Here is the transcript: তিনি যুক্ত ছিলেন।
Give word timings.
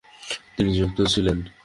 তিনি 0.55 0.71
যুক্ত 0.77 0.99
ছিলেন। 1.03 1.37